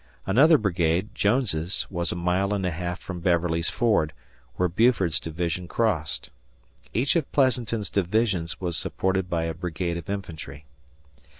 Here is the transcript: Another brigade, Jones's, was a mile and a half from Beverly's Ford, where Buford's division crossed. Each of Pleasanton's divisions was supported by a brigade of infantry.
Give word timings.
Another 0.25 0.57
brigade, 0.57 1.13
Jones's, 1.13 1.85
was 1.91 2.11
a 2.11 2.15
mile 2.15 2.55
and 2.55 2.65
a 2.65 2.71
half 2.71 2.99
from 2.99 3.19
Beverly's 3.19 3.69
Ford, 3.69 4.13
where 4.55 4.67
Buford's 4.67 5.19
division 5.19 5.67
crossed. 5.67 6.31
Each 6.91 7.15
of 7.15 7.31
Pleasanton's 7.31 7.91
divisions 7.91 8.59
was 8.59 8.75
supported 8.75 9.29
by 9.29 9.43
a 9.43 9.53
brigade 9.53 9.97
of 9.97 10.09
infantry. 10.09 10.65